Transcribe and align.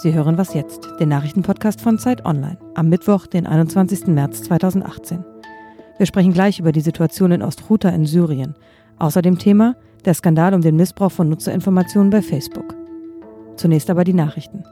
Sie 0.00 0.14
hören 0.14 0.38
was 0.38 0.54
jetzt, 0.54 0.88
den 1.00 1.08
Nachrichtenpodcast 1.08 1.80
von 1.80 1.98
Zeit 1.98 2.24
Online, 2.24 2.56
am 2.76 2.88
Mittwoch, 2.88 3.26
den 3.26 3.48
21. 3.48 4.06
März 4.06 4.44
2018. 4.44 5.24
Wir 5.96 6.06
sprechen 6.06 6.32
gleich 6.32 6.60
über 6.60 6.70
die 6.70 6.82
Situation 6.82 7.32
in 7.32 7.42
Ostruta 7.42 7.88
in 7.88 8.06
Syrien. 8.06 8.54
Außerdem 9.00 9.40
Thema 9.40 9.74
der 10.04 10.14
Skandal 10.14 10.54
um 10.54 10.60
den 10.60 10.76
Missbrauch 10.76 11.10
von 11.10 11.28
Nutzerinformationen 11.28 12.10
bei 12.10 12.22
Facebook. 12.22 12.76
Zunächst 13.56 13.90
aber 13.90 14.04
die 14.04 14.14
Nachrichten. 14.14 14.62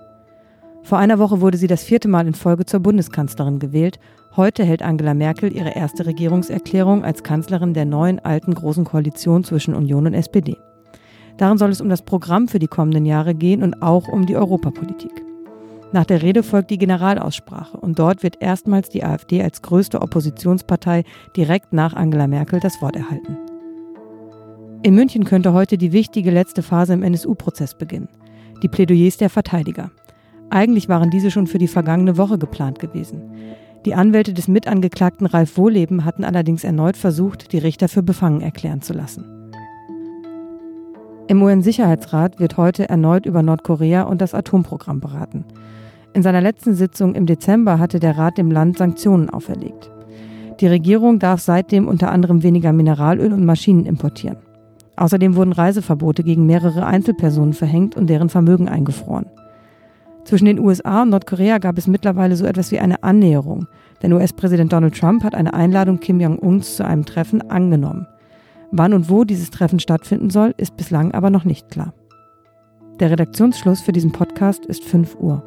Vor 0.84 0.98
einer 0.98 1.18
Woche 1.18 1.40
wurde 1.40 1.58
sie 1.58 1.66
das 1.66 1.82
vierte 1.82 2.06
Mal 2.06 2.29
in 2.29 2.34
Folge 2.34 2.64
zur 2.64 2.79
Bundeskanzlerin 2.79 3.58
gewählt. 3.58 3.98
Heute 4.36 4.62
hält 4.62 4.82
Angela 4.82 5.14
Merkel 5.14 5.52
ihre 5.52 5.74
erste 5.74 6.06
Regierungserklärung 6.06 7.04
als 7.04 7.24
Kanzlerin 7.24 7.74
der 7.74 7.84
neuen 7.84 8.20
alten 8.20 8.54
großen 8.54 8.84
Koalition 8.84 9.43
zwischen 9.43 9.74
Union 9.74 10.06
und 10.06 10.14
SPD. 10.14 10.56
Darin 11.39 11.58
soll 11.58 11.71
es 11.71 11.81
um 11.81 11.89
das 11.89 12.03
Programm 12.03 12.49
für 12.49 12.58
die 12.58 12.67
kommenden 12.67 13.04
Jahre 13.04 13.35
gehen 13.35 13.63
und 13.63 13.82
auch 13.82 14.08
um 14.08 14.27
die 14.27 14.36
Europapolitik. 14.36 15.22
Nach 15.93 16.04
der 16.04 16.22
Rede 16.22 16.43
folgt 16.43 16.71
die 16.71 16.79
Generalaussprache 16.79 17.77
und 17.77 17.99
dort 17.99 18.22
wird 18.22 18.43
erstmals 18.43 18.89
die 18.89 19.04
AfD 19.04 19.43
als 19.43 19.63
größte 19.63 20.03
Oppositionspartei 20.03 21.04
direkt 21.36 21.72
nach 21.72 21.94
Angela 21.94 22.27
Merkel 22.27 22.61
das 22.61 22.82
Wort 22.82 22.96
erhalten. 22.96 23.36
In 24.82 24.94
München 24.94 25.25
könnte 25.25 25.53
heute 25.53 25.79
die 25.79 25.93
wichtige 25.93 26.30
letzte 26.30 26.63
Phase 26.63 26.93
im 26.93 27.03
NSU-Prozess 27.03 27.75
beginnen. 27.75 28.08
Die 28.63 28.68
Plädoyers 28.68 29.16
der 29.16 29.30
Verteidiger. 29.30 29.91
Eigentlich 30.50 30.89
waren 30.89 31.11
diese 31.11 31.30
schon 31.30 31.46
für 31.46 31.58
die 31.58 31.68
vergangene 31.68 32.16
Woche 32.16 32.39
geplant 32.39 32.78
gewesen. 32.78 33.22
Die 33.84 33.94
Anwälte 33.94 34.33
des 34.33 34.48
Mitangeklagten 34.48 35.27
Ralf 35.27 35.56
Wohleben 35.56 36.05
hatten 36.05 36.25
allerdings 36.25 36.64
erneut 36.64 36.97
versucht, 36.97 37.53
die 37.53 37.58
Richter 37.58 37.89
für 37.89 38.03
befangen 38.03 38.41
erklären 38.41 38.83
zu 38.83 38.92
lassen. 38.92 39.36
Im 41.28 41.42
UN-Sicherheitsrat 41.42 42.39
wird 42.39 42.56
heute 42.56 42.89
erneut 42.89 43.27
über 43.27 43.42
Nordkorea 43.42 44.02
und 44.02 44.20
das 44.20 44.32
Atomprogramm 44.32 45.00
beraten. 45.00 45.44
In 46.12 46.22
seiner 46.22 46.41
letzten 46.41 46.74
Sitzung 46.74 47.16
im 47.16 47.27
Dezember 47.27 47.80
hatte 47.80 47.98
der 47.98 48.16
Rat 48.16 48.38
dem 48.38 48.52
Land 48.52 48.78
Sanktionen 48.78 49.28
auferlegt. 49.28 49.91
Die 50.60 50.69
Regierung 50.69 51.19
darf 51.19 51.41
seitdem 51.41 51.88
unter 51.88 52.12
anderem 52.12 52.44
weniger 52.44 52.72
Mineralöl 52.72 53.32
und 53.32 53.44
Maschinen 53.44 53.86
importieren. 53.86 54.38
Außerdem 54.94 55.34
wurden 55.34 55.52
Reiseverbote 55.52 56.22
gegen 56.22 56.47
mehrere 56.47 56.86
Einzelpersonen 56.86 57.54
verhängt 57.54 57.97
und 57.97 58.08
deren 58.08 58.28
Vermögen 58.28 58.69
eingefroren. 58.69 59.27
Zwischen 60.24 60.47
den 60.47 60.60
USA 60.60 61.02
und 61.02 61.10
Nordkorea 61.10 61.58
gab 61.58 61.77
es 61.77 61.88
mittlerweile 61.88 62.36
so 62.36 62.47
etwas 62.47 62.70
wie 62.70 62.78
eine 62.78 63.02
Annäherung, 63.02 63.66
denn 64.00 64.12
US-Präsident 64.12 64.72
Donald 64.72 64.97
Trump 64.97 65.24
hat 65.24 65.34
eine 65.34 65.54
Einladung 65.54 65.98
Kim 65.98 66.20
Jong-uns 66.20 66.77
zu 66.77 66.84
einem 66.84 67.04
Treffen 67.04 67.50
angenommen. 67.50 68.06
Wann 68.72 68.95
und 68.95 69.09
wo 69.09 69.25
dieses 69.25 69.50
Treffen 69.50 69.78
stattfinden 69.78 70.31
soll, 70.31 70.53
ist 70.56 70.77
bislang 70.77 71.12
aber 71.12 71.31
noch 71.31 71.45
nicht 71.45 71.70
klar. 71.70 71.95
Der 72.98 73.11
Redaktionsschluss 73.11 73.81
für 73.81 73.92
diesen 73.92 74.11
Podcast 74.11 74.67
ist 74.67 74.83
5 74.83 75.17
Uhr. 75.20 75.42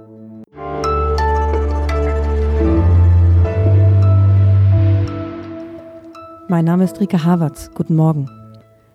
Mein 6.48 6.66
Name 6.66 6.86
ist 6.86 7.00
Rike 7.00 7.24
Havertz. 7.24 7.72
Guten 7.76 7.96
Morgen. 7.96 8.30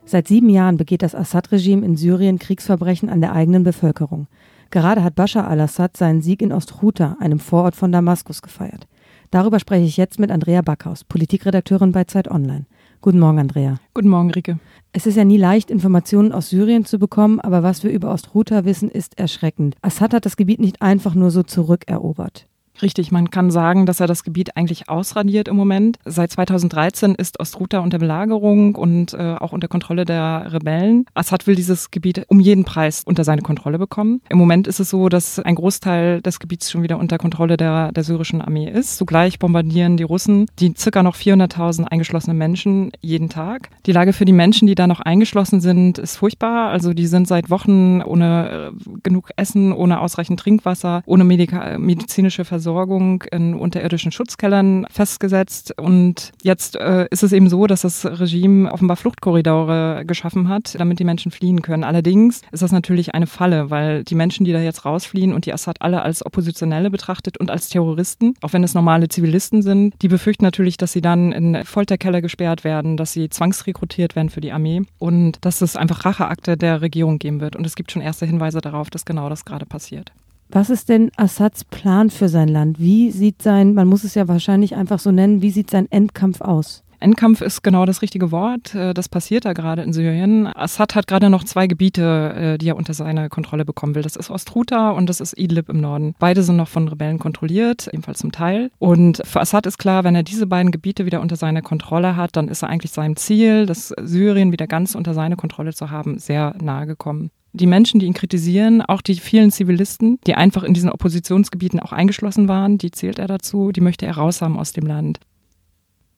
Seit 0.06 0.28
sieben 0.28 0.48
Jahren 0.48 0.76
begeht 0.76 1.02
das 1.02 1.14
Assad-Regime 1.14 1.84
in 1.84 1.96
Syrien 1.96 2.38
Kriegsverbrechen 2.38 3.08
an 3.08 3.20
der 3.20 3.32
eigenen 3.32 3.62
Bevölkerung. 3.62 4.26
Gerade 4.70 5.04
hat 5.04 5.14
Bashar 5.14 5.48
al-Assad 5.48 5.96
seinen 5.96 6.22
Sieg 6.22 6.42
in 6.42 6.52
Ostruta, 6.52 7.16
einem 7.20 7.38
Vorort 7.38 7.76
von 7.76 7.92
Damaskus, 7.92 8.42
gefeiert. 8.42 8.88
Darüber 9.30 9.60
spreche 9.60 9.84
ich 9.84 9.96
jetzt 9.96 10.18
mit 10.18 10.30
Andrea 10.30 10.62
Backhaus, 10.62 11.04
Politikredakteurin 11.04 11.92
bei 11.92 12.04
Zeit 12.04 12.28
Online. 12.30 12.66
Guten 13.04 13.18
Morgen, 13.18 13.38
Andrea. 13.38 13.76
Guten 13.92 14.08
Morgen, 14.08 14.30
Rike. 14.30 14.58
Es 14.92 15.04
ist 15.04 15.16
ja 15.16 15.26
nie 15.26 15.36
leicht, 15.36 15.70
Informationen 15.70 16.32
aus 16.32 16.48
Syrien 16.48 16.86
zu 16.86 16.98
bekommen, 16.98 17.38
aber 17.38 17.62
was 17.62 17.84
wir 17.84 17.90
über 17.90 18.10
Ostruta 18.10 18.64
wissen, 18.64 18.88
ist 18.88 19.18
erschreckend. 19.18 19.76
Assad 19.82 20.14
hat 20.14 20.24
das 20.24 20.38
Gebiet 20.38 20.58
nicht 20.58 20.80
einfach 20.80 21.14
nur 21.14 21.30
so 21.30 21.42
zurückerobert. 21.42 22.46
Richtig, 22.82 23.12
man 23.12 23.30
kann 23.30 23.50
sagen, 23.50 23.86
dass 23.86 24.00
er 24.00 24.06
das 24.06 24.24
Gebiet 24.24 24.56
eigentlich 24.56 24.88
ausradiert 24.88 25.48
im 25.48 25.56
Moment. 25.56 25.98
Seit 26.04 26.32
2013 26.32 27.14
ist 27.14 27.38
Ostruta 27.38 27.78
unter 27.78 27.98
Belagerung 27.98 28.74
und 28.74 29.14
äh, 29.14 29.36
auch 29.38 29.52
unter 29.52 29.68
Kontrolle 29.68 30.04
der 30.04 30.52
Rebellen. 30.52 31.06
Assad 31.14 31.46
will 31.46 31.54
dieses 31.54 31.90
Gebiet 31.90 32.24
um 32.28 32.40
jeden 32.40 32.64
Preis 32.64 33.02
unter 33.04 33.22
seine 33.24 33.42
Kontrolle 33.42 33.78
bekommen. 33.78 34.20
Im 34.28 34.38
Moment 34.38 34.66
ist 34.66 34.80
es 34.80 34.90
so, 34.90 35.08
dass 35.08 35.38
ein 35.38 35.54
Großteil 35.54 36.20
des 36.20 36.40
Gebiets 36.40 36.70
schon 36.70 36.82
wieder 36.82 36.98
unter 36.98 37.18
Kontrolle 37.18 37.56
der, 37.56 37.92
der 37.92 38.02
syrischen 38.02 38.42
Armee 38.42 38.68
ist. 38.68 38.96
Zugleich 38.96 39.38
bombardieren 39.38 39.96
die 39.96 40.02
Russen 40.02 40.46
die 40.58 40.74
circa 40.76 41.02
noch 41.02 41.16
400.000 41.16 41.84
eingeschlossene 41.84 42.34
Menschen 42.34 42.90
jeden 43.00 43.28
Tag. 43.28 43.70
Die 43.86 43.92
Lage 43.92 44.12
für 44.12 44.24
die 44.24 44.32
Menschen, 44.32 44.66
die 44.66 44.74
da 44.74 44.86
noch 44.86 45.00
eingeschlossen 45.00 45.60
sind, 45.60 45.98
ist 45.98 46.16
furchtbar. 46.16 46.70
Also 46.70 46.92
die 46.92 47.06
sind 47.06 47.28
seit 47.28 47.50
Wochen 47.50 48.02
ohne 48.02 48.72
äh, 48.72 48.98
genug 49.02 49.30
Essen, 49.36 49.72
ohne 49.72 50.00
ausreichend 50.00 50.40
Trinkwasser, 50.40 51.02
ohne 51.06 51.24
Medika 51.24 51.78
medizinische 51.78 52.44
Versorgung 52.44 52.63
Versorgung 52.64 53.22
in 53.30 53.54
unterirdischen 53.54 54.10
Schutzkellern 54.10 54.86
festgesetzt. 54.90 55.78
Und 55.78 56.32
jetzt 56.42 56.76
äh, 56.76 57.06
ist 57.10 57.22
es 57.22 57.32
eben 57.32 57.50
so, 57.50 57.66
dass 57.66 57.82
das 57.82 58.06
Regime 58.06 58.72
offenbar 58.72 58.96
Fluchtkorridore 58.96 60.04
geschaffen 60.06 60.48
hat, 60.48 60.74
damit 60.78 60.98
die 60.98 61.04
Menschen 61.04 61.30
fliehen 61.30 61.60
können. 61.60 61.84
Allerdings 61.84 62.40
ist 62.52 62.62
das 62.62 62.72
natürlich 62.72 63.14
eine 63.14 63.26
Falle, 63.26 63.70
weil 63.70 64.02
die 64.02 64.14
Menschen, 64.14 64.46
die 64.46 64.52
da 64.52 64.60
jetzt 64.60 64.86
rausfliehen 64.86 65.34
und 65.34 65.44
die 65.44 65.52
Assad 65.52 65.82
alle 65.82 66.00
als 66.00 66.24
Oppositionelle 66.24 66.90
betrachtet 66.90 67.36
und 67.36 67.50
als 67.50 67.68
Terroristen, 67.68 68.34
auch 68.40 68.54
wenn 68.54 68.64
es 68.64 68.72
normale 68.72 69.08
Zivilisten 69.08 69.60
sind, 69.60 69.94
die 70.00 70.08
befürchten 70.08 70.44
natürlich, 70.44 70.78
dass 70.78 70.92
sie 70.92 71.02
dann 71.02 71.32
in 71.32 71.64
Folterkeller 71.66 72.22
gesperrt 72.22 72.64
werden, 72.64 72.96
dass 72.96 73.12
sie 73.12 73.28
zwangsrekrutiert 73.28 74.16
werden 74.16 74.30
für 74.30 74.40
die 74.40 74.52
Armee 74.52 74.82
und 74.98 75.36
dass 75.42 75.60
es 75.60 75.76
einfach 75.76 76.06
Racheakte 76.06 76.56
der 76.56 76.80
Regierung 76.80 77.18
geben 77.18 77.42
wird. 77.42 77.56
Und 77.56 77.66
es 77.66 77.76
gibt 77.76 77.92
schon 77.92 78.00
erste 78.00 78.24
Hinweise 78.24 78.62
darauf, 78.62 78.88
dass 78.88 79.04
genau 79.04 79.28
das 79.28 79.44
gerade 79.44 79.66
passiert. 79.66 80.12
Was 80.48 80.70
ist 80.70 80.88
denn 80.88 81.10
Assads 81.16 81.64
Plan 81.64 82.10
für 82.10 82.28
sein 82.28 82.48
Land? 82.48 82.78
Wie 82.78 83.10
sieht 83.10 83.42
sein, 83.42 83.74
man 83.74 83.88
muss 83.88 84.04
es 84.04 84.14
ja 84.14 84.28
wahrscheinlich 84.28 84.76
einfach 84.76 84.98
so 84.98 85.10
nennen, 85.10 85.42
wie 85.42 85.50
sieht 85.50 85.70
sein 85.70 85.90
Endkampf 85.90 86.40
aus? 86.40 86.84
Endkampf 87.04 87.42
ist 87.42 87.62
genau 87.62 87.84
das 87.84 88.00
richtige 88.00 88.32
Wort. 88.32 88.74
Äh, 88.74 88.94
das 88.94 89.10
passiert 89.10 89.44
da 89.44 89.52
gerade 89.52 89.82
in 89.82 89.92
Syrien. 89.92 90.46
Assad 90.46 90.94
hat 90.94 91.06
gerade 91.06 91.28
noch 91.28 91.44
zwei 91.44 91.66
Gebiete, 91.66 92.34
äh, 92.34 92.58
die 92.58 92.68
er 92.68 92.76
unter 92.76 92.94
seine 92.94 93.28
Kontrolle 93.28 93.64
bekommen 93.66 93.94
will. 93.94 94.02
Das 94.02 94.16
ist 94.16 94.30
Ostruta 94.30 94.90
und 94.90 95.08
das 95.08 95.20
ist 95.20 95.36
Idlib 95.38 95.68
im 95.68 95.80
Norden. 95.80 96.14
Beide 96.18 96.42
sind 96.42 96.56
noch 96.56 96.68
von 96.68 96.88
Rebellen 96.88 97.18
kontrolliert, 97.18 97.88
ebenfalls 97.92 98.20
zum 98.20 98.32
Teil. 98.32 98.70
Und 98.78 99.20
für 99.24 99.40
Assad 99.40 99.66
ist 99.66 99.78
klar, 99.78 100.04
wenn 100.04 100.14
er 100.14 100.22
diese 100.22 100.46
beiden 100.46 100.72
Gebiete 100.72 101.04
wieder 101.04 101.20
unter 101.20 101.36
seine 101.36 101.60
Kontrolle 101.60 102.16
hat, 102.16 102.36
dann 102.36 102.48
ist 102.48 102.62
er 102.62 102.70
eigentlich 102.70 102.92
seinem 102.92 103.16
Ziel, 103.16 103.66
das 103.66 103.92
Syrien 104.00 104.50
wieder 104.52 104.66
ganz 104.66 104.94
unter 104.94 105.12
seine 105.12 105.36
Kontrolle 105.36 105.74
zu 105.74 105.90
haben, 105.90 106.18
sehr 106.18 106.54
nahe 106.62 106.86
gekommen 106.86 107.30
die 107.54 107.66
Menschen, 107.66 108.00
die 108.00 108.06
ihn 108.06 108.14
kritisieren, 108.14 108.82
auch 108.82 109.00
die 109.00 109.14
vielen 109.14 109.50
Zivilisten, 109.50 110.18
die 110.26 110.34
einfach 110.34 110.64
in 110.64 110.74
diesen 110.74 110.90
Oppositionsgebieten 110.90 111.80
auch 111.80 111.92
eingeschlossen 111.92 112.48
waren, 112.48 112.78
die 112.78 112.90
zählt 112.90 113.18
er 113.18 113.28
dazu, 113.28 113.70
die 113.70 113.80
möchte 113.80 114.06
er 114.06 114.16
raushaben 114.16 114.58
aus 114.58 114.72
dem 114.72 114.86
Land. 114.86 115.20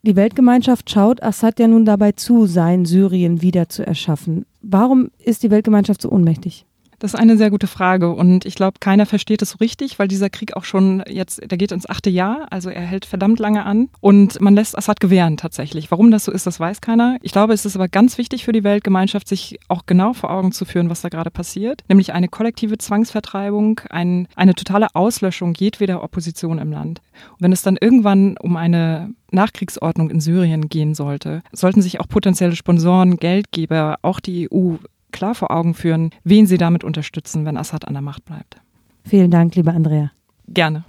Die 0.02 0.16
Weltgemeinschaft 0.16 0.88
schaut 0.90 1.22
Assad 1.22 1.58
ja 1.60 1.68
nun 1.68 1.84
dabei 1.84 2.12
zu, 2.12 2.46
sein 2.46 2.86
Syrien 2.86 3.42
wieder 3.42 3.68
zu 3.68 3.86
erschaffen. 3.86 4.46
Warum 4.62 5.10
ist 5.18 5.42
die 5.42 5.50
Weltgemeinschaft 5.50 6.00
so 6.00 6.10
ohnmächtig? 6.10 6.64
Das 6.98 7.14
ist 7.14 7.20
eine 7.20 7.36
sehr 7.36 7.50
gute 7.50 7.66
Frage 7.66 8.10
und 8.10 8.46
ich 8.46 8.54
glaube, 8.54 8.78
keiner 8.80 9.06
versteht 9.06 9.42
es 9.42 9.50
so 9.50 9.58
richtig, 9.58 9.98
weil 9.98 10.08
dieser 10.08 10.30
Krieg 10.30 10.56
auch 10.56 10.64
schon 10.64 11.02
jetzt, 11.08 11.40
der 11.50 11.58
geht 11.58 11.72
ins 11.72 11.88
achte 11.88 12.08
Jahr, 12.10 12.46
also 12.50 12.70
er 12.70 12.82
hält 12.82 13.04
verdammt 13.04 13.38
lange 13.38 13.64
an 13.64 13.88
und 14.00 14.40
man 14.40 14.54
lässt 14.54 14.76
Assad 14.76 15.00
gewähren 15.00 15.36
tatsächlich. 15.36 15.90
Warum 15.90 16.10
das 16.10 16.24
so 16.24 16.32
ist, 16.32 16.46
das 16.46 16.58
weiß 16.58 16.80
keiner. 16.80 17.18
Ich 17.20 17.32
glaube, 17.32 17.52
es 17.52 17.66
ist 17.66 17.76
aber 17.76 17.88
ganz 17.88 18.16
wichtig 18.18 18.44
für 18.44 18.52
die 18.52 18.64
Weltgemeinschaft, 18.64 19.28
sich 19.28 19.58
auch 19.68 19.84
genau 19.86 20.14
vor 20.14 20.30
Augen 20.30 20.52
zu 20.52 20.64
führen, 20.64 20.88
was 20.88 21.02
da 21.02 21.08
gerade 21.08 21.30
passiert, 21.30 21.82
nämlich 21.88 22.12
eine 22.12 22.28
kollektive 22.28 22.78
Zwangsvertreibung, 22.78 23.80
ein, 23.90 24.28
eine 24.34 24.54
totale 24.54 24.88
Auslöschung 24.94 25.54
jedweder 25.54 26.02
Opposition 26.02 26.58
im 26.58 26.72
Land. 26.72 27.02
Und 27.32 27.40
wenn 27.40 27.52
es 27.52 27.62
dann 27.62 27.76
irgendwann 27.78 28.36
um 28.38 28.56
eine 28.56 29.10
Nachkriegsordnung 29.30 30.10
in 30.10 30.20
Syrien 30.20 30.68
gehen 30.68 30.94
sollte, 30.94 31.42
sollten 31.52 31.82
sich 31.82 32.00
auch 32.00 32.08
potenzielle 32.08 32.56
Sponsoren, 32.56 33.16
Geldgeber, 33.16 33.98
auch 34.02 34.20
die 34.20 34.48
EU 34.52 34.76
klar 35.16 35.34
vor 35.34 35.50
Augen 35.50 35.74
führen, 35.74 36.10
wen 36.24 36.46
sie 36.46 36.58
damit 36.58 36.84
unterstützen, 36.84 37.44
wenn 37.46 37.56
Assad 37.56 37.88
an 37.88 37.94
der 37.94 38.02
Macht 38.02 38.24
bleibt. 38.24 38.58
Vielen 39.04 39.30
Dank, 39.30 39.54
liebe 39.56 39.72
Andrea. 39.72 40.12
Gerne. 40.48 40.84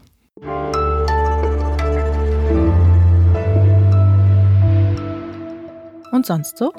Und 6.12 6.26
sonst 6.26 6.58
so? 6.58 6.72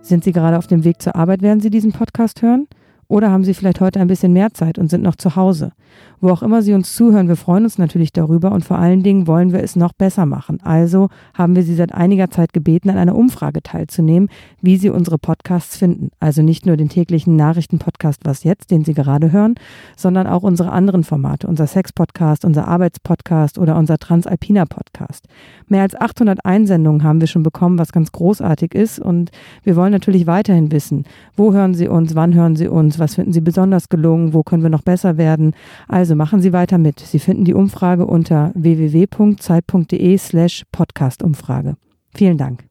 Sind 0.00 0.24
Sie 0.24 0.32
gerade 0.32 0.58
auf 0.58 0.66
dem 0.66 0.84
Weg 0.84 1.00
zur 1.00 1.14
Arbeit, 1.16 1.42
während 1.42 1.62
Sie 1.62 1.70
diesen 1.70 1.92
Podcast 1.92 2.42
hören? 2.42 2.66
Oder 3.10 3.30
haben 3.30 3.42
Sie 3.42 3.54
vielleicht 3.54 3.80
heute 3.80 4.00
ein 4.00 4.06
bisschen 4.06 4.34
mehr 4.34 4.52
Zeit 4.52 4.78
und 4.78 4.90
sind 4.90 5.02
noch 5.02 5.16
zu 5.16 5.34
Hause? 5.34 5.72
Wo 6.20 6.28
auch 6.28 6.42
immer 6.42 6.60
Sie 6.60 6.74
uns 6.74 6.94
zuhören, 6.94 7.28
wir 7.28 7.36
freuen 7.36 7.64
uns 7.64 7.78
natürlich 7.78 8.12
darüber 8.12 8.52
und 8.52 8.66
vor 8.66 8.76
allen 8.76 9.02
Dingen 9.02 9.26
wollen 9.26 9.52
wir 9.52 9.62
es 9.62 9.76
noch 9.76 9.94
besser 9.94 10.26
machen. 10.26 10.60
Also 10.62 11.08
haben 11.32 11.56
wir 11.56 11.62
Sie 11.62 11.74
seit 11.74 11.94
einiger 11.94 12.28
Zeit 12.28 12.52
gebeten, 12.52 12.90
an 12.90 12.98
einer 12.98 13.14
Umfrage 13.14 13.62
teilzunehmen, 13.62 14.28
wie 14.60 14.76
Sie 14.76 14.90
unsere 14.90 15.16
Podcasts 15.16 15.78
finden. 15.78 16.10
Also 16.20 16.42
nicht 16.42 16.66
nur 16.66 16.76
den 16.76 16.90
täglichen 16.90 17.34
Nachrichtenpodcast 17.36 18.20
Was 18.24 18.44
jetzt, 18.44 18.70
den 18.70 18.84
Sie 18.84 18.92
gerade 18.92 19.32
hören, 19.32 19.54
sondern 19.96 20.26
auch 20.26 20.42
unsere 20.42 20.70
anderen 20.72 21.02
Formate, 21.02 21.46
unser 21.46 21.66
Sex-Podcast, 21.66 22.44
unser 22.44 22.68
Arbeitspodcast 22.68 23.58
oder 23.58 23.76
unser 23.76 23.96
Transalpina-Podcast. 23.96 25.26
Mehr 25.68 25.82
als 25.82 25.98
800 25.98 26.44
Einsendungen 26.44 27.04
haben 27.04 27.20
wir 27.20 27.28
schon 27.28 27.42
bekommen, 27.42 27.78
was 27.78 27.92
ganz 27.92 28.12
großartig 28.12 28.74
ist 28.74 28.98
und 28.98 29.30
wir 29.62 29.76
wollen 29.76 29.92
natürlich 29.92 30.26
weiterhin 30.26 30.72
wissen, 30.72 31.04
wo 31.36 31.54
hören 31.54 31.72
Sie 31.72 31.88
uns, 31.88 32.14
wann 32.14 32.34
hören 32.34 32.56
Sie 32.56 32.68
uns, 32.68 32.97
aus? 32.98 33.08
Was 33.08 33.14
finden 33.14 33.32
Sie 33.32 33.40
besonders 33.40 33.88
gelungen? 33.88 34.34
Wo 34.34 34.42
können 34.42 34.62
wir 34.62 34.70
noch 34.70 34.82
besser 34.82 35.16
werden? 35.16 35.54
Also 35.86 36.14
machen 36.14 36.40
Sie 36.40 36.52
weiter 36.52 36.78
mit. 36.78 37.00
Sie 37.00 37.18
finden 37.18 37.44
die 37.44 37.54
Umfrage 37.54 38.06
unter 38.06 38.52
www.zeit.de 38.54 40.18
slash 40.18 40.64
Podcast-Umfrage. 40.72 41.76
Vielen 42.14 42.38
Dank. 42.38 42.64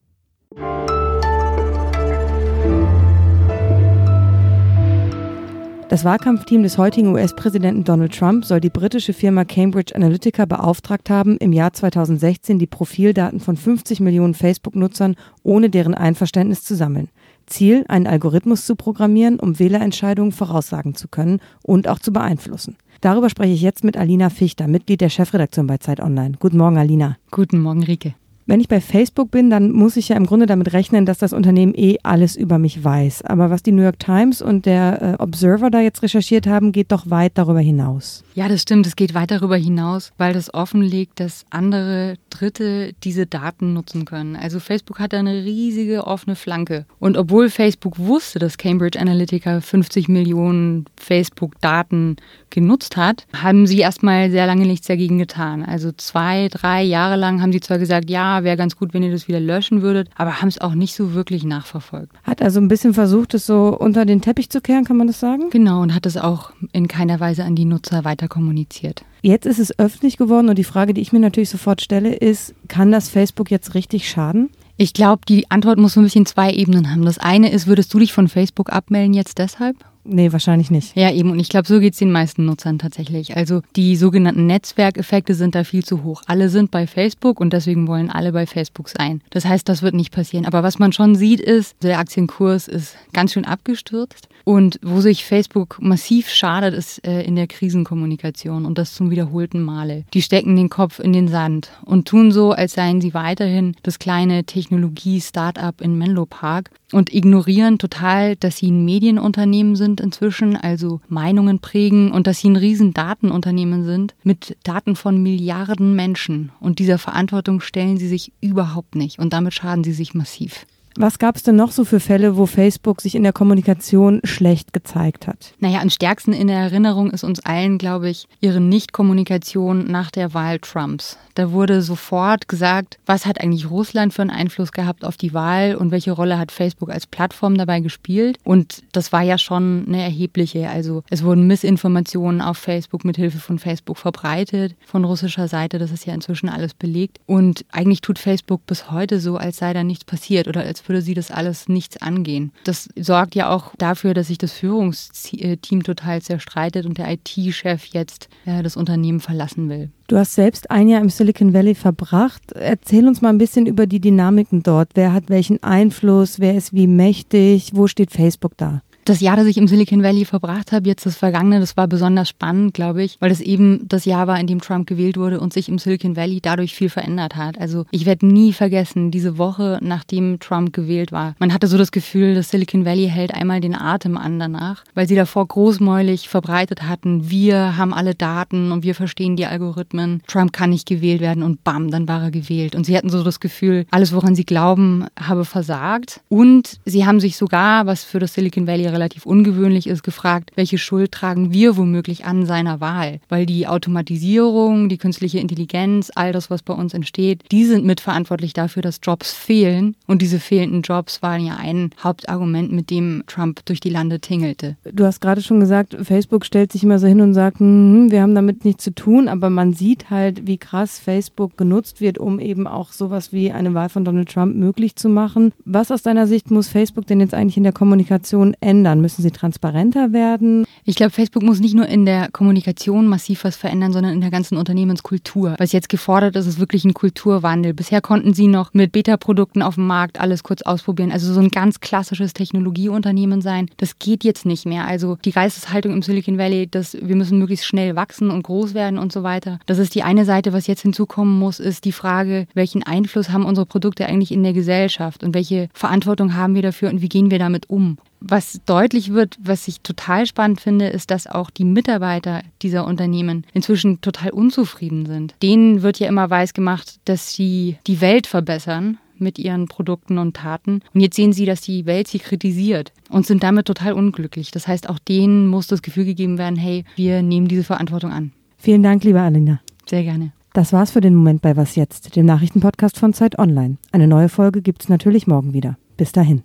Das 5.89 6.03
Wahlkampfteam 6.03 6.63
des 6.63 6.77
heutigen 6.77 7.13
US-Präsidenten 7.13 7.85
Donald 7.85 8.13
Trump 8.13 8.43
soll 8.43 8.59
die 8.59 8.69
britische 8.69 9.13
Firma 9.13 9.45
Cambridge 9.45 9.95
Analytica 9.95 10.43
beauftragt 10.43 11.09
haben, 11.09 11.37
im 11.37 11.53
Jahr 11.53 11.71
2016 11.71 12.59
die 12.59 12.67
Profildaten 12.67 13.39
von 13.39 13.55
50 13.55 14.01
Millionen 14.01 14.33
Facebook-Nutzern 14.33 15.15
ohne 15.43 15.69
deren 15.69 15.93
Einverständnis 15.93 16.61
zu 16.63 16.75
sammeln. 16.75 17.07
Ziel, 17.47 17.85
einen 17.87 18.07
Algorithmus 18.07 18.65
zu 18.65 18.75
programmieren, 18.75 19.39
um 19.39 19.57
Wählerentscheidungen 19.57 20.31
voraussagen 20.31 20.95
zu 20.95 21.07
können 21.07 21.39
und 21.63 21.87
auch 21.87 21.99
zu 21.99 22.13
beeinflussen. 22.13 22.77
Darüber 23.01 23.29
spreche 23.29 23.53
ich 23.53 23.61
jetzt 23.61 23.83
mit 23.83 23.97
Alina 23.97 24.29
Fichter, 24.29 24.67
Mitglied 24.67 25.01
der 25.01 25.09
Chefredaktion 25.09 25.67
bei 25.67 25.77
Zeit 25.77 25.99
Online. 25.99 26.35
Guten 26.39 26.57
Morgen, 26.57 26.77
Alina. 26.77 27.17
Guten 27.31 27.59
Morgen, 27.59 27.83
Rike. 27.83 28.15
Wenn 28.47 28.61
ich 28.61 28.69
bei 28.69 28.79
Facebook 28.79 29.29
bin, 29.29 29.49
dann 29.49 29.73
muss 29.73 29.97
ich 29.97 30.07
ja 30.07 30.15
im 30.15 30.25
Grunde 30.25 30.45
damit 30.45 30.71
rechnen, 30.71 31.05
dass 31.05 31.17
das 31.17 31.33
Unternehmen 31.33 31.73
eh 31.75 31.97
alles 32.03 32.37
über 32.37 32.59
mich 32.59 32.81
weiß. 32.81 33.23
Aber 33.23 33.49
was 33.49 33.61
die 33.61 33.73
New 33.73 33.83
York 33.83 33.99
Times 33.99 34.41
und 34.41 34.65
der 34.65 35.17
äh, 35.19 35.21
Observer 35.21 35.69
da 35.69 35.81
jetzt 35.81 36.01
recherchiert 36.01 36.47
haben, 36.47 36.71
geht 36.71 36.93
doch 36.93 37.09
weit 37.09 37.33
darüber 37.35 37.59
hinaus. 37.59 38.23
Ja, 38.35 38.47
das 38.47 38.61
stimmt. 38.61 38.87
Es 38.87 38.95
geht 38.95 39.13
weit 39.13 39.31
darüber 39.31 39.57
hinaus, 39.57 40.13
weil 40.17 40.31
das 40.31 40.53
offenlegt, 40.53 41.19
dass 41.19 41.45
andere 41.49 42.15
Dritte 42.29 42.93
diese 43.03 43.25
Daten 43.25 43.73
nutzen 43.73 44.05
können. 44.05 44.37
Also 44.37 44.61
Facebook 44.61 44.99
hat 44.99 45.11
da 45.11 45.19
eine 45.19 45.43
riesige 45.43 46.07
offene 46.07 46.37
Flanke. 46.37 46.85
Und 46.99 47.17
obwohl 47.17 47.49
Facebook 47.49 47.99
wusste, 47.99 48.39
dass 48.39 48.57
Cambridge 48.57 48.97
Analytica 48.97 49.59
50 49.59 50.07
Millionen 50.07 50.85
Facebook-Daten 50.95 52.15
genutzt 52.49 52.95
hat, 52.95 53.27
haben 53.33 53.67
sie 53.67 53.79
erstmal 53.79 54.31
sehr 54.31 54.47
lange 54.47 54.65
nichts 54.65 54.87
dagegen 54.87 55.17
getan. 55.17 55.65
Also 55.65 55.91
zwei, 55.91 56.47
drei 56.49 56.83
Jahre 56.83 57.17
lang 57.17 57.41
haben 57.41 57.51
sie 57.51 57.59
zwar 57.59 57.77
gesagt, 57.77 58.09
ja, 58.09 58.36
wäre 58.43 58.57
ganz 58.57 58.77
gut, 58.77 58.93
wenn 58.93 59.03
ihr 59.03 59.11
das 59.11 59.27
wieder 59.27 59.39
löschen 59.39 59.81
würdet, 59.81 60.09
aber 60.15 60.41
haben 60.41 60.47
es 60.47 60.59
auch 60.59 60.73
nicht 60.73 60.95
so 60.95 61.13
wirklich 61.13 61.43
nachverfolgt. 61.43 62.15
Hat 62.23 62.41
also 62.41 62.59
ein 62.59 62.67
bisschen 62.67 62.93
versucht, 62.93 63.33
es 63.33 63.45
so 63.45 63.77
unter 63.77 64.05
den 64.05 64.21
Teppich 64.21 64.49
zu 64.49 64.61
kehren, 64.61 64.85
kann 64.85 64.97
man 64.97 65.07
das 65.07 65.19
sagen? 65.19 65.49
Genau, 65.49 65.81
und 65.81 65.93
hat 65.93 66.05
es 66.05 66.17
auch 66.17 66.51
in 66.73 66.87
keiner 66.87 67.19
Weise 67.19 67.43
an 67.43 67.55
die 67.55 67.65
Nutzer 67.65 68.03
weiter 68.03 68.27
kommuniziert. 68.27 69.03
Jetzt 69.21 69.45
ist 69.45 69.59
es 69.59 69.77
öffentlich 69.79 70.17
geworden 70.17 70.49
und 70.49 70.57
die 70.57 70.63
Frage, 70.63 70.93
die 70.93 71.01
ich 71.01 71.11
mir 71.11 71.19
natürlich 71.19 71.49
sofort 71.49 71.81
stelle, 71.81 72.13
ist, 72.13 72.53
kann 72.67 72.91
das 72.91 73.09
Facebook 73.09 73.51
jetzt 73.51 73.73
richtig 73.73 74.09
schaden? 74.09 74.49
Ich 74.79 74.93
glaube, 74.93 75.23
die 75.27 75.49
Antwort 75.49 75.79
muss 75.79 75.93
so 75.93 75.99
ein 75.99 76.03
bisschen 76.03 76.27
zwei 76.27 76.51
Ebenen 76.51 76.91
haben. 76.91 77.03
Das 77.03 77.17
eine 77.17 77.51
ist, 77.51 77.65
würdest 77.65 77.91
du 77.93 77.99
dich 77.99 78.13
von 78.13 78.27
Facebook 78.27 78.71
abmelden 78.71 79.13
jetzt 79.13 79.39
deshalb? 79.39 79.75
Nee, 80.09 80.31
wahrscheinlich 80.31 80.71
nicht. 80.71 80.95
Ja, 80.95 81.11
eben. 81.11 81.31
Und 81.31 81.39
ich 81.39 81.49
glaube, 81.49 81.67
so 81.67 81.79
geht 81.81 81.93
es 81.93 81.99
den 81.99 82.11
meisten 82.11 82.45
Nutzern 82.45 82.79
tatsächlich. 82.79 83.35
Also 83.35 83.61
die 83.75 83.97
sogenannten 83.97 84.45
Netzwerkeffekte 84.45 85.33
sind 85.33 85.53
da 85.53 85.65
viel 85.65 85.83
zu 85.83 86.03
hoch. 86.03 86.23
Alle 86.27 86.47
sind 86.49 86.71
bei 86.71 86.87
Facebook 86.87 87.41
und 87.41 87.51
deswegen 87.51 87.87
wollen 87.87 88.09
alle 88.09 88.31
bei 88.31 88.45
Facebook 88.45 88.87
sein. 88.87 89.21
Das 89.31 89.45
heißt, 89.45 89.67
das 89.67 89.81
wird 89.83 89.95
nicht 89.95 90.13
passieren. 90.13 90.45
Aber 90.45 90.63
was 90.63 90.79
man 90.79 90.93
schon 90.93 91.15
sieht, 91.15 91.41
ist, 91.41 91.75
der 91.83 91.99
Aktienkurs 91.99 92.69
ist 92.69 92.95
ganz 93.11 93.33
schön 93.33 93.43
abgestürzt. 93.43 94.29
Und 94.47 94.79
wo 94.81 95.01
sich 95.01 95.25
Facebook 95.25 95.77
massiv 95.81 96.29
schadet, 96.29 96.73
ist 96.73 97.05
äh, 97.05 97.21
in 97.23 97.35
der 97.35 97.47
Krisenkommunikation 97.47 98.65
und 98.65 98.77
das 98.77 98.93
zum 98.93 99.11
wiederholten 99.11 99.61
Male. 99.61 100.05
Die 100.13 100.21
stecken 100.21 100.55
den 100.55 100.69
Kopf 100.69 100.99
in 100.99 101.11
den 101.11 101.27
Sand 101.27 101.69
und 101.83 102.07
tun 102.07 102.31
so, 102.31 102.53
als 102.53 102.71
seien 102.71 103.01
sie 103.01 103.13
weiterhin 103.13 103.75
das 103.83 103.99
kleine 103.99 104.45
Technologie-Startup 104.45 105.81
in 105.81 105.97
Menlo 105.97 106.25
Park 106.25 106.71
und 106.93 107.13
ignorieren 107.13 107.77
total, 107.77 108.37
dass 108.37 108.55
sie 108.55 108.71
ein 108.71 108.85
Medienunternehmen 108.85 109.75
sind 109.75 109.99
inzwischen, 109.99 110.55
also 110.55 111.01
Meinungen 111.09 111.59
prägen 111.59 112.13
und 112.13 112.25
dass 112.25 112.39
sie 112.39 112.47
ein 112.47 112.55
riesen 112.55 112.93
Datenunternehmen 112.93 113.83
sind 113.83 114.15
mit 114.23 114.55
Daten 114.63 114.95
von 114.95 115.21
Milliarden 115.21 115.93
Menschen. 115.93 116.53
Und 116.61 116.79
dieser 116.79 116.99
Verantwortung 116.99 117.59
stellen 117.59 117.97
sie 117.97 118.07
sich 118.07 118.31
überhaupt 118.39 118.95
nicht 118.95 119.19
und 119.19 119.33
damit 119.33 119.55
schaden 119.55 119.83
sie 119.83 119.91
sich 119.91 120.13
massiv. 120.13 120.65
Was 120.99 121.19
gab 121.19 121.35
es 121.35 121.43
denn 121.43 121.55
noch 121.55 121.71
so 121.71 121.85
für 121.85 121.99
Fälle, 121.99 122.37
wo 122.37 122.47
Facebook 122.47 123.01
sich 123.01 123.13
in 123.13 123.21
der 123.21 123.31
Kommunikation 123.31 124.19
schlecht 124.23 124.73
gezeigt 124.73 125.27
hat? 125.27 125.53
Naja, 125.59 125.79
am 125.81 125.91
stärksten 125.91 126.33
in 126.33 126.47
der 126.47 126.57
Erinnerung 126.57 127.11
ist 127.11 127.23
uns 127.23 127.39
allen, 127.45 127.77
glaube 127.77 128.09
ich, 128.09 128.27
ihre 128.41 128.59
Nicht-Kommunikation 128.59 129.85
nach 129.85 130.09
der 130.09 130.33
Wahl 130.33 130.57
Trumps. 130.57 131.19
Da 131.35 131.51
wurde 131.51 131.83
sofort 131.83 132.47
gesagt, 132.47 132.97
was 133.05 133.27
hat 133.27 133.39
eigentlich 133.39 133.69
Russland 133.69 134.11
für 134.11 134.23
einen 134.23 134.31
Einfluss 134.31 134.71
gehabt 134.71 135.05
auf 135.05 135.17
die 135.17 135.35
Wahl 135.35 135.75
und 135.75 135.91
welche 135.91 136.13
Rolle 136.13 136.39
hat 136.39 136.51
Facebook 136.51 136.89
als 136.89 137.05
Plattform 137.05 137.59
dabei 137.59 137.79
gespielt. 137.79 138.39
Und 138.43 138.81
das 138.91 139.11
war 139.11 139.21
ja 139.21 139.37
schon 139.37 139.85
eine 139.87 140.01
erhebliche. 140.01 140.67
Also 140.67 141.03
es 141.11 141.23
wurden 141.23 141.45
Missinformationen 141.45 142.41
auf 142.41 142.57
Facebook 142.57 143.05
mit 143.05 143.17
Hilfe 143.17 143.37
von 143.37 143.59
Facebook 143.59 143.99
verbreitet 143.99 144.75
von 144.87 145.05
russischer 145.05 145.47
Seite. 145.47 145.77
Das 145.77 145.91
ist 145.91 146.07
ja 146.07 146.15
inzwischen 146.15 146.49
alles 146.49 146.73
belegt. 146.73 147.19
Und 147.27 147.65
eigentlich 147.71 148.01
tut 148.01 148.17
Facebook 148.17 148.65
bis 148.65 148.89
heute 148.89 149.19
so, 149.19 149.37
als 149.37 149.57
sei 149.57 149.73
da 149.73 149.83
nichts 149.83 150.05
passiert 150.05 150.47
oder 150.47 150.61
als 150.61 150.86
würde 150.87 151.01
sie 151.01 151.13
das 151.13 151.31
alles 151.31 151.69
nichts 151.69 152.01
angehen. 152.01 152.51
Das 152.63 152.89
sorgt 152.97 153.35
ja 153.35 153.49
auch 153.49 153.73
dafür, 153.77 154.13
dass 154.13 154.27
sich 154.27 154.37
das 154.37 154.51
Führungsteam 154.53 155.83
total 155.83 156.21
zerstreitet 156.21 156.85
und 156.85 156.97
der 156.97 157.11
IT-Chef 157.11 157.85
jetzt 157.85 158.29
äh, 158.45 158.63
das 158.63 158.77
Unternehmen 158.77 159.19
verlassen 159.19 159.69
will. 159.69 159.89
Du 160.07 160.17
hast 160.17 160.35
selbst 160.35 160.71
ein 160.71 160.87
Jahr 160.87 161.01
im 161.01 161.09
Silicon 161.09 161.53
Valley 161.53 161.75
verbracht. 161.75 162.53
Erzähl 162.53 163.07
uns 163.07 163.21
mal 163.21 163.29
ein 163.29 163.37
bisschen 163.37 163.65
über 163.65 163.87
die 163.87 163.99
Dynamiken 163.99 164.63
dort. 164.63 164.91
Wer 164.93 165.11
hat 165.11 165.29
welchen 165.29 165.61
Einfluss? 165.63 166.39
Wer 166.39 166.55
ist 166.55 166.73
wie 166.73 166.87
mächtig? 166.87 167.71
Wo 167.73 167.87
steht 167.87 168.11
Facebook 168.11 168.55
da? 168.55 168.81
Das 169.09 169.21
Jahr, 169.21 169.37
das 169.37 169.45
ich 169.47 169.57
im 169.57 169.67
Silicon 169.67 170.03
Valley 170.03 170.25
verbracht 170.25 170.71
habe, 170.71 170.87
jetzt 170.87 171.05
das 171.05 171.15
vergangene, 171.15 171.59
das 171.59 171.77
war 171.77 171.87
besonders 171.87 172.29
spannend, 172.29 172.73
glaube 172.73 173.03
ich, 173.03 173.17
weil 173.19 173.29
das 173.29 173.39
eben 173.39 173.87
das 173.87 174.05
Jahr 174.05 174.27
war, 174.27 174.39
in 174.39 174.47
dem 174.47 174.61
Trump 174.61 174.87
gewählt 174.87 175.17
wurde 175.17 175.39
und 175.39 175.53
sich 175.53 175.69
im 175.69 175.79
Silicon 175.79 176.15
Valley 176.15 176.39
dadurch 176.41 176.75
viel 176.75 176.89
verändert 176.89 177.35
hat. 177.35 177.57
Also 177.59 177.85
ich 177.91 178.05
werde 178.05 178.27
nie 178.27 178.53
vergessen, 178.53 179.11
diese 179.11 179.37
Woche, 179.37 179.79
nachdem 179.81 180.39
Trump 180.39 180.73
gewählt 180.73 181.11
war. 181.11 181.35
Man 181.39 181.53
hatte 181.53 181.67
so 181.67 181.77
das 181.77 181.91
Gefühl, 181.91 182.35
das 182.35 182.49
Silicon 182.49 182.85
Valley 182.85 183.07
hält 183.07 183.33
einmal 183.33 183.61
den 183.61 183.75
Atem 183.75 184.17
an 184.17 184.39
danach, 184.39 184.83
weil 184.93 185.07
sie 185.07 185.15
davor 185.15 185.47
großmäulig 185.47 186.27
verbreitet 186.27 186.83
hatten, 186.83 187.29
wir 187.29 187.77
haben 187.77 187.93
alle 187.93 188.15
Daten 188.15 188.71
und 188.71 188.83
wir 188.83 188.95
verstehen 188.95 189.35
die 189.35 189.45
Algorithmen. 189.45 190.21
Trump 190.27 190.51
kann 190.51 190.71
nicht 190.71 190.87
gewählt 190.87 191.21
werden 191.21 191.43
und 191.43 191.63
bam, 191.63 191.91
dann 191.91 192.07
war 192.07 192.23
er 192.23 192.31
gewählt. 192.31 192.75
Und 192.75 192.85
sie 192.85 192.97
hatten 192.97 193.09
so 193.09 193.23
das 193.23 193.39
Gefühl, 193.39 193.85
alles, 193.91 194.13
woran 194.13 194.35
sie 194.35 194.45
glauben, 194.45 195.05
habe 195.19 195.45
versagt. 195.45 196.21
Und 196.29 196.79
sie 196.85 197.05
haben 197.05 197.19
sich 197.19 197.37
sogar, 197.37 197.85
was 197.85 198.03
für 198.03 198.19
das 198.19 198.33
Silicon 198.33 198.67
Valley 198.67 198.87
relativ 198.97 199.27
ungewöhnlich 199.27 199.85
ist, 199.85 200.03
gefragt, 200.03 200.51
welche 200.55 200.79
Schuld 200.79 201.11
tragen 201.11 201.53
wir 201.53 201.77
womöglich 201.77 202.25
an 202.25 202.47
seiner 202.47 202.81
Wahl? 202.81 203.19
Weil 203.29 203.45
die 203.45 203.67
Automatisierung, 203.67 204.89
die 204.89 204.97
künstliche 204.97 205.37
Intelligenz, 205.39 206.11
all 206.15 206.31
das, 206.31 206.49
was 206.49 206.63
bei 206.63 206.73
uns 206.73 206.95
entsteht, 206.95 207.43
die 207.51 207.63
sind 207.65 207.85
mitverantwortlich 207.85 208.53
dafür, 208.53 208.81
dass 208.81 208.99
Jobs 209.03 209.31
fehlen. 209.33 209.95
Und 210.07 210.23
diese 210.23 210.39
fehlenden 210.39 210.81
Jobs 210.81 211.21
waren 211.21 211.45
ja 211.45 211.57
ein 211.57 211.91
Hauptargument, 212.03 212.71
mit 212.71 212.89
dem 212.89 213.23
Trump 213.27 213.63
durch 213.65 213.79
die 213.79 213.89
Lande 213.89 214.19
tingelte. 214.19 214.77
Du 214.91 215.05
hast 215.05 215.21
gerade 215.21 215.41
schon 215.41 215.59
gesagt, 215.59 215.95
Facebook 216.01 216.43
stellt 216.43 216.71
sich 216.71 216.83
immer 216.83 216.97
so 216.97 217.05
hin 217.05 217.21
und 217.21 217.35
sagt, 217.35 217.59
hm, 217.59 218.11
wir 218.11 218.23
haben 218.23 218.33
damit 218.33 218.65
nichts 218.65 218.83
zu 218.83 218.95
tun, 218.95 219.27
aber 219.27 219.51
man 219.51 219.73
sieht 219.73 220.09
halt, 220.09 220.47
wie 220.47 220.57
krass 220.57 220.97
Facebook 220.97 221.55
genutzt 221.55 222.01
wird, 222.01 222.17
um 222.17 222.39
eben 222.39 222.65
auch 222.65 222.91
sowas 222.91 223.31
wie 223.31 223.51
eine 223.51 223.75
Wahl 223.75 223.89
von 223.89 224.05
Donald 224.05 224.29
Trump 224.29 224.55
möglich 224.55 224.95
zu 224.95 225.07
machen. 225.07 225.53
Was 225.65 225.91
aus 225.91 226.01
deiner 226.01 226.25
Sicht 226.25 226.49
muss 226.49 226.67
Facebook 226.67 227.05
denn 227.05 227.19
jetzt 227.19 227.35
eigentlich 227.35 227.57
in 227.57 227.63
der 227.63 227.73
Kommunikation 227.73 228.55
ändern? 228.59 228.86
Ändern? 228.87 229.01
Müssen 229.01 229.21
sie 229.21 229.31
transparenter 229.31 230.13
werden? 230.13 230.65
Ich 230.85 230.95
glaube, 230.95 231.11
Facebook 231.11 231.43
muss 231.43 231.59
nicht 231.59 231.75
nur 231.75 231.87
in 231.87 232.05
der 232.05 232.29
Kommunikation 232.31 233.07
massiv 233.07 233.43
was 233.43 233.55
verändern, 233.55 233.91
sondern 233.91 234.13
in 234.13 234.21
der 234.21 234.31
ganzen 234.31 234.57
Unternehmenskultur. 234.57 235.55
Was 235.57 235.71
jetzt 235.71 235.89
gefordert 235.89 236.35
ist, 236.35 236.47
ist 236.47 236.59
wirklich 236.59 236.85
ein 236.85 236.93
Kulturwandel. 236.93 237.73
Bisher 237.73 238.01
konnten 238.01 238.33
sie 238.33 238.47
noch 238.47 238.73
mit 238.73 238.91
Beta-Produkten 238.91 239.61
auf 239.61 239.75
dem 239.75 239.87
Markt 239.87 240.19
alles 240.19 240.43
kurz 240.43 240.61
ausprobieren. 240.61 241.11
Also 241.11 241.31
so 241.33 241.39
ein 241.39 241.49
ganz 241.49 241.79
klassisches 241.79 242.33
Technologieunternehmen 242.33 243.41
sein. 243.41 243.69
Das 243.77 243.99
geht 243.99 244.23
jetzt 244.23 244.45
nicht 244.45 244.65
mehr. 244.65 244.87
Also 244.87 245.17
die 245.25 245.31
Geisteshaltung 245.31 245.93
im 245.93 246.01
Silicon 246.01 246.37
Valley, 246.37 246.67
dass 246.67 246.97
wir 246.99 247.15
müssen 247.15 247.39
möglichst 247.39 247.65
schnell 247.65 247.95
wachsen 247.95 248.31
und 248.31 248.43
groß 248.43 248.73
werden 248.73 248.97
und 248.97 249.11
so 249.11 249.23
weiter. 249.23 249.59
Das 249.65 249.77
ist 249.77 249.95
die 249.95 250.03
eine 250.03 250.25
Seite. 250.25 250.53
Was 250.53 250.67
jetzt 250.67 250.81
hinzukommen 250.81 251.37
muss, 251.37 251.59
ist 251.59 251.85
die 251.85 251.91
Frage, 251.91 252.47
welchen 252.53 252.83
Einfluss 252.83 253.29
haben 253.29 253.45
unsere 253.45 253.65
Produkte 253.65 254.05
eigentlich 254.05 254.31
in 254.31 254.43
der 254.43 254.53
Gesellschaft 254.53 255.23
und 255.23 255.33
welche 255.33 255.67
Verantwortung 255.73 256.35
haben 256.35 256.55
wir 256.55 256.61
dafür 256.61 256.89
und 256.89 257.01
wie 257.01 257.09
gehen 257.09 257.31
wir 257.31 257.39
damit 257.39 257.69
um? 257.69 257.97
Was 258.19 258.59
deutlich 258.65 259.13
wird, 259.13 259.37
was 259.39 259.67
ich 259.67 259.81
total 259.81 260.25
spannend 260.25 260.59
finde, 260.59 260.87
ist, 260.87 261.11
dass 261.11 261.27
auch 261.27 261.49
die 261.49 261.63
Mitarbeiter 261.63 262.41
dieser 262.61 262.85
Unternehmen 262.85 263.45
inzwischen 263.53 264.01
total 264.01 264.31
unzufrieden 264.31 265.05
sind. 265.05 265.35
Denen 265.43 265.81
wird 265.83 265.99
ja 265.99 266.07
immer 266.07 266.29
weiß 266.29 266.53
gemacht, 266.53 266.99
dass 267.05 267.33
sie 267.33 267.77
die 267.85 268.01
Welt 268.01 268.27
verbessern 268.27 268.97
mit 269.19 269.39
ihren 269.39 269.67
Produkten 269.67 270.17
und 270.17 270.35
Taten. 270.35 270.81
Und 270.93 271.01
jetzt 271.01 271.15
sehen 271.15 271.33
sie, 271.33 271.45
dass 271.45 271.61
die 271.61 271.85
Welt 271.85 272.07
sie 272.07 272.19
kritisiert 272.19 272.91
und 273.09 273.25
sind 273.25 273.43
damit 273.43 273.65
total 273.65 273.93
unglücklich. 273.93 274.51
Das 274.51 274.67
heißt, 274.67 274.89
auch 274.89 274.99
denen 274.99 275.47
muss 275.47 275.67
das 275.67 275.81
Gefühl 275.81 276.05
gegeben 276.05 276.37
werden, 276.37 276.55
hey, 276.55 276.85
wir 276.95 277.21
nehmen 277.21 277.47
diese 277.47 277.63
Verantwortung 277.63 278.11
an. 278.11 278.31
Vielen 278.57 278.83
Dank, 278.83 279.03
liebe 279.03 279.21
Alina. 279.21 279.59
Sehr 279.85 280.03
gerne. 280.03 280.31
Das 280.53 280.73
war's 280.73 280.91
für 280.91 281.01
den 281.01 281.13
Moment 281.13 281.41
bei 281.41 281.55
Was 281.55 281.75
Jetzt, 281.75 282.15
dem 282.15 282.25
Nachrichtenpodcast 282.25 282.97
von 282.97 283.13
Zeit 283.13 283.37
Online. 283.37 283.77
Eine 283.91 284.07
neue 284.07 284.29
Folge 284.29 284.61
gibt's 284.61 284.89
natürlich 284.89 285.27
morgen 285.27 285.53
wieder. 285.53 285.77
Bis 285.97 286.11
dahin. 286.11 286.41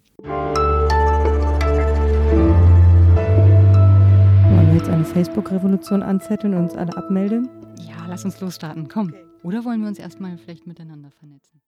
Eine 4.88 5.04
Facebook-Revolution 5.04 6.02
anzetteln 6.02 6.54
und 6.54 6.64
uns 6.64 6.74
alle 6.74 6.96
abmelden? 6.96 7.48
Ja, 7.78 8.06
lass 8.06 8.24
uns 8.24 8.40
losstarten. 8.40 8.88
Komm. 8.88 9.14
Oder 9.42 9.64
wollen 9.64 9.80
wir 9.80 9.88
uns 9.88 9.98
erstmal 9.98 10.36
vielleicht 10.36 10.66
miteinander 10.66 11.10
vernetzen? 11.10 11.62